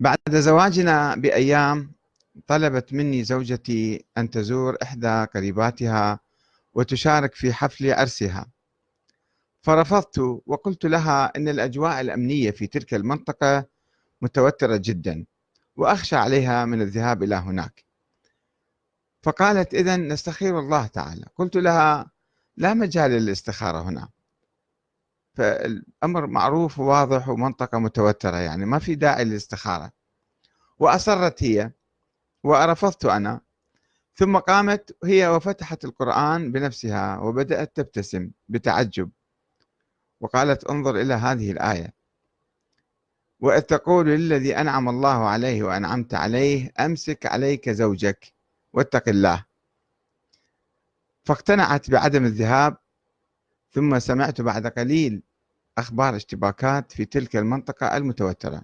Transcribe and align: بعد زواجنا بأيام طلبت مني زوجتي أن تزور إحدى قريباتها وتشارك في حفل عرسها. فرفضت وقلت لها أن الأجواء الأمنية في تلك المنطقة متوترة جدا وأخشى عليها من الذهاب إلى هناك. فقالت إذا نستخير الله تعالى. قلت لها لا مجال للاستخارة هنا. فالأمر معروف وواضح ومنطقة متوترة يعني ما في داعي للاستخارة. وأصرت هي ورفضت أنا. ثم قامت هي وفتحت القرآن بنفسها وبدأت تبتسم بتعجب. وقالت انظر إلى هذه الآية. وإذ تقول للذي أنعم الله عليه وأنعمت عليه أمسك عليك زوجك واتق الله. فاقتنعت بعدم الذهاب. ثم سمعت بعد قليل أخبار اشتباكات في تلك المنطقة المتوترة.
بعد 0.00 0.18
زواجنا 0.30 1.14
بأيام 1.14 1.92
طلبت 2.46 2.92
مني 2.92 3.24
زوجتي 3.24 4.04
أن 4.18 4.30
تزور 4.30 4.76
إحدى 4.82 5.24
قريباتها 5.34 6.20
وتشارك 6.74 7.34
في 7.34 7.52
حفل 7.52 7.92
عرسها. 7.92 8.46
فرفضت 9.62 10.18
وقلت 10.46 10.84
لها 10.84 11.32
أن 11.36 11.48
الأجواء 11.48 12.00
الأمنية 12.00 12.50
في 12.50 12.66
تلك 12.66 12.94
المنطقة 12.94 13.66
متوترة 14.22 14.76
جدا 14.76 15.24
وأخشى 15.76 16.16
عليها 16.16 16.64
من 16.64 16.82
الذهاب 16.82 17.22
إلى 17.22 17.34
هناك. 17.34 17.84
فقالت 19.22 19.74
إذا 19.74 19.96
نستخير 19.96 20.58
الله 20.58 20.86
تعالى. 20.86 21.26
قلت 21.36 21.56
لها 21.56 22.10
لا 22.56 22.74
مجال 22.74 23.10
للاستخارة 23.10 23.82
هنا. 23.82 24.08
فالأمر 25.38 26.26
معروف 26.26 26.78
وواضح 26.78 27.28
ومنطقة 27.28 27.78
متوترة 27.78 28.36
يعني 28.36 28.66
ما 28.66 28.78
في 28.78 28.94
داعي 28.94 29.24
للاستخارة. 29.24 29.92
وأصرت 30.78 31.42
هي 31.42 31.72
ورفضت 32.44 33.04
أنا. 33.04 33.40
ثم 34.14 34.38
قامت 34.38 34.96
هي 35.04 35.28
وفتحت 35.28 35.84
القرآن 35.84 36.52
بنفسها 36.52 37.18
وبدأت 37.18 37.76
تبتسم 37.76 38.30
بتعجب. 38.48 39.10
وقالت 40.20 40.64
انظر 40.64 41.00
إلى 41.00 41.14
هذه 41.14 41.50
الآية. 41.50 41.94
وإذ 43.40 43.60
تقول 43.60 44.06
للذي 44.06 44.56
أنعم 44.56 44.88
الله 44.88 45.28
عليه 45.28 45.62
وأنعمت 45.62 46.14
عليه 46.14 46.72
أمسك 46.80 47.26
عليك 47.26 47.70
زوجك 47.70 48.32
واتق 48.72 49.08
الله. 49.08 49.44
فاقتنعت 51.24 51.90
بعدم 51.90 52.24
الذهاب. 52.24 52.76
ثم 53.70 53.98
سمعت 53.98 54.40
بعد 54.40 54.66
قليل 54.66 55.27
أخبار 55.78 56.16
اشتباكات 56.16 56.92
في 56.92 57.04
تلك 57.04 57.36
المنطقة 57.36 57.96
المتوترة. 57.96 58.62